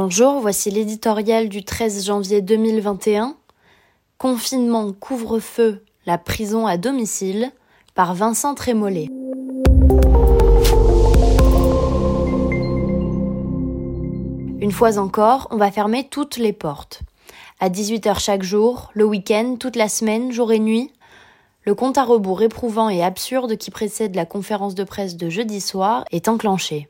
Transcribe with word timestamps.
Bonjour, 0.00 0.38
voici 0.38 0.70
l'éditorial 0.70 1.48
du 1.48 1.64
13 1.64 2.06
janvier 2.06 2.40
2021. 2.40 3.34
Confinement, 4.16 4.92
couvre-feu, 4.92 5.84
la 6.06 6.18
prison 6.18 6.68
à 6.68 6.76
domicile 6.76 7.50
par 7.96 8.14
Vincent 8.14 8.54
Trémollet. 8.54 9.08
Une 14.60 14.70
fois 14.70 14.98
encore, 14.98 15.48
on 15.50 15.56
va 15.56 15.72
fermer 15.72 16.06
toutes 16.08 16.36
les 16.36 16.52
portes. 16.52 17.00
À 17.58 17.68
18h 17.68 18.20
chaque 18.20 18.44
jour, 18.44 18.92
le 18.94 19.04
week-end, 19.04 19.56
toute 19.58 19.74
la 19.74 19.88
semaine, 19.88 20.30
jour 20.30 20.52
et 20.52 20.60
nuit, 20.60 20.92
le 21.64 21.74
compte 21.74 21.98
à 21.98 22.04
rebours 22.04 22.40
éprouvant 22.42 22.88
et 22.88 23.02
absurde 23.02 23.56
qui 23.56 23.72
précède 23.72 24.14
la 24.14 24.26
conférence 24.26 24.76
de 24.76 24.84
presse 24.84 25.16
de 25.16 25.28
jeudi 25.28 25.60
soir 25.60 26.04
est 26.12 26.28
enclenché. 26.28 26.88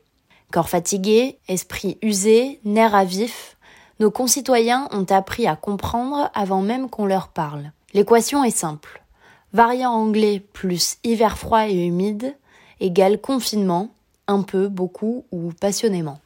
Corps 0.51 0.69
fatigué, 0.69 1.37
esprit 1.47 1.97
usé, 2.01 2.59
nerfs 2.65 2.95
à 2.95 3.03
vif, 3.03 3.57
nos 3.99 4.11
concitoyens 4.11 4.87
ont 4.91 5.05
appris 5.09 5.45
à 5.45 5.55
comprendre 5.55 6.31
avant 6.33 6.61
même 6.61 6.89
qu'on 6.89 7.05
leur 7.05 7.27
parle. 7.27 7.71
L'équation 7.93 8.43
est 8.43 8.49
simple. 8.49 9.03
Variant 9.53 9.91
anglais 9.91 10.39
plus 10.53 10.97
hiver 11.03 11.37
froid 11.37 11.67
et 11.67 11.85
humide 11.85 12.35
égale 12.79 13.19
confinement, 13.19 13.89
un 14.27 14.41
peu, 14.41 14.67
beaucoup 14.67 15.25
ou 15.31 15.51
passionnément. 15.59 16.19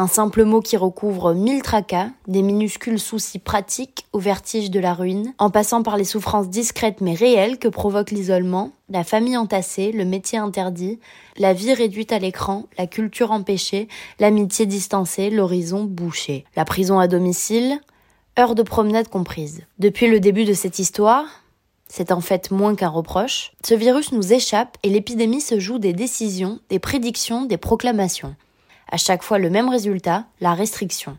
Un 0.00 0.06
simple 0.06 0.44
mot 0.44 0.62
qui 0.62 0.78
recouvre 0.78 1.34
mille 1.34 1.60
tracas, 1.60 2.08
des 2.26 2.40
minuscules 2.40 2.98
soucis 2.98 3.38
pratiques 3.38 4.06
au 4.14 4.18
vertige 4.18 4.70
de 4.70 4.80
la 4.80 4.94
ruine, 4.94 5.34
en 5.36 5.50
passant 5.50 5.82
par 5.82 5.98
les 5.98 6.04
souffrances 6.04 6.48
discrètes 6.48 7.02
mais 7.02 7.12
réelles 7.12 7.58
que 7.58 7.68
provoque 7.68 8.10
l'isolement, 8.10 8.72
la 8.88 9.04
famille 9.04 9.36
entassée, 9.36 9.92
le 9.92 10.06
métier 10.06 10.38
interdit, 10.38 10.98
la 11.36 11.52
vie 11.52 11.74
réduite 11.74 12.12
à 12.12 12.18
l'écran, 12.18 12.64
la 12.78 12.86
culture 12.86 13.30
empêchée, 13.30 13.88
l'amitié 14.20 14.64
distancée, 14.64 15.28
l'horizon 15.28 15.84
bouché, 15.84 16.46
la 16.56 16.64
prison 16.64 16.98
à 16.98 17.06
domicile, 17.06 17.78
heures 18.38 18.54
de 18.54 18.62
promenade 18.62 19.08
comprises. 19.08 19.66
Depuis 19.78 20.06
le 20.06 20.18
début 20.18 20.46
de 20.46 20.54
cette 20.54 20.78
histoire, 20.78 21.26
c'est 21.88 22.10
en 22.10 22.22
fait 22.22 22.50
moins 22.50 22.74
qu'un 22.74 22.88
reproche, 22.88 23.52
ce 23.62 23.74
virus 23.74 24.12
nous 24.12 24.32
échappe 24.32 24.78
et 24.82 24.88
l'épidémie 24.88 25.42
se 25.42 25.60
joue 25.60 25.78
des 25.78 25.92
décisions, 25.92 26.58
des 26.70 26.78
prédictions, 26.78 27.44
des 27.44 27.58
proclamations 27.58 28.34
à 28.90 28.96
chaque 28.96 29.22
fois 29.22 29.38
le 29.38 29.50
même 29.50 29.68
résultat, 29.68 30.24
la 30.40 30.54
restriction. 30.54 31.16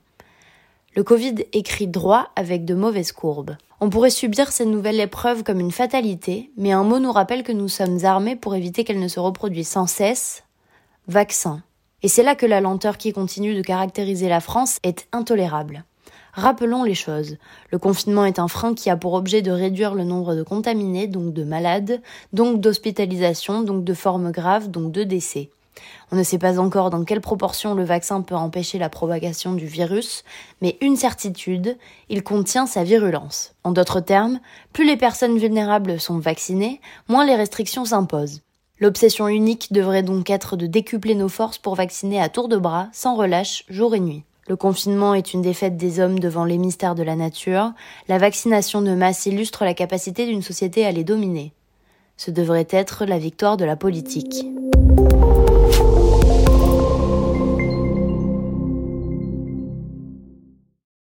Le 0.96 1.04
Covid 1.04 1.36
écrit 1.54 1.88
droit 1.88 2.30
avec 2.36 2.66
de 2.66 2.76
mauvaises 2.76 3.14
courbes. 3.14 3.56
On 3.80 3.90
pourrait 3.90 4.10
subir 4.10 4.52
cette 4.52 4.68
nouvelle 4.68 5.00
épreuve 5.00 5.44
comme 5.44 5.60
une 5.60 5.72
fatalité, 5.72 6.52
mais 6.58 6.72
un 6.72 6.84
mot 6.84 7.00
nous 7.00 7.12
rappelle 7.12 7.44
que 7.44 7.52
nous 7.52 7.70
sommes 7.70 8.04
armés 8.04 8.36
pour 8.36 8.56
éviter 8.56 8.84
qu'elle 8.84 9.00
ne 9.00 9.08
se 9.08 9.20
reproduise 9.20 9.70
sans 9.70 9.88
cesse. 9.88 10.44
Vaccin. 11.08 11.64
Et 12.04 12.08
c'est 12.08 12.24
là 12.24 12.36
que 12.36 12.46
la 12.46 12.62
lenteur 12.62 12.98
qui 12.98 13.14
continue 13.14 13.56
de 13.56 13.62
caractériser 13.62 14.28
la 14.28 14.40
France 14.40 14.80
est 14.84 15.08
intolérable. 15.12 15.86
Rappelons 16.34 16.84
les 16.84 16.96
choses. 16.96 17.38
Le 17.72 17.78
confinement 17.78 18.26
est 18.26 18.40
un 18.40 18.48
frein 18.48 18.74
qui 18.74 18.90
a 18.90 18.98
pour 18.98 19.14
objet 19.14 19.42
de 19.42 19.52
réduire 19.52 19.96
le 19.96 20.04
nombre 20.04 20.36
de 20.36 20.44
contaminés, 20.44 21.08
donc 21.08 21.34
de 21.34 21.44
malades, 21.44 22.02
donc 22.34 22.62
d'hospitalisations, 22.62 23.64
donc 23.64 23.84
de 23.84 23.94
formes 23.94 24.32
graves, 24.32 24.70
donc 24.70 24.92
de 24.92 25.04
décès. 25.04 25.50
On 26.12 26.16
ne 26.16 26.24
sait 26.24 26.38
pas 26.38 26.60
encore 26.60 26.90
dans 26.90 27.04
quelle 27.04 27.22
proportion 27.22 27.74
le 27.74 27.84
vaccin 27.84 28.22
peut 28.22 28.36
empêcher 28.36 28.78
la 28.78 28.90
propagation 28.90 29.54
du 29.54 29.66
virus, 29.66 30.24
mais 30.62 30.78
une 30.82 30.98
certitude, 30.98 31.78
il 32.10 32.24
contient 32.24 32.66
sa 32.66 32.84
virulence. 32.84 33.54
En 33.64 33.72
d'autres 33.72 34.02
termes, 34.02 34.40
plus 34.74 34.86
les 34.86 34.98
personnes 34.98 35.38
vulnérables 35.38 36.00
sont 36.00 36.20
vaccinées, 36.20 36.82
moins 37.08 37.26
les 37.26 37.36
restrictions 37.36 37.86
s'imposent. 37.86 38.42
L'obsession 38.80 39.28
unique 39.28 39.72
devrait 39.72 40.04
donc 40.04 40.30
être 40.30 40.58
de 40.58 40.66
décupler 40.66 41.16
nos 41.16 41.30
forces 41.30 41.60
pour 41.60 41.76
vacciner 41.76 42.20
à 42.20 42.30
tour 42.30 42.48
de 42.48 42.58
bras, 42.58 42.90
sans 42.94 43.16
relâche, 43.16 43.64
jour 43.70 43.96
et 43.96 44.00
nuit. 44.00 44.24
Le 44.48 44.56
confinement 44.56 45.14
est 45.14 45.34
une 45.34 45.44
défaite 45.44 45.78
des 45.78 46.00
hommes 46.00 46.20
devant 46.20 46.46
les 46.46 46.58
mystères 46.58 46.96
de 46.96 47.04
la 47.04 47.16
nature, 47.16 47.74
la 48.08 48.18
vaccination 48.18 48.82
de 48.82 48.94
masse 48.96 49.28
illustre 49.28 49.64
la 49.64 49.76
capacité 49.76 50.26
d'une 50.26 50.42
société 50.42 50.86
à 50.86 50.92
les 50.92 51.04
dominer. 51.04 51.54
Ce 52.18 52.32
devrait 52.32 52.68
être 52.72 53.06
la 53.06 53.20
victoire 53.20 53.56
de 53.56 53.66
la 53.66 53.76
politique. 53.76 54.46